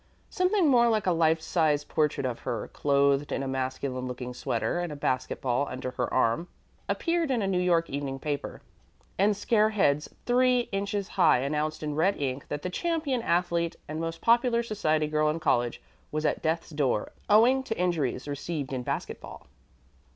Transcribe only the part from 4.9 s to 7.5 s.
a basket ball under her arm, appeared in a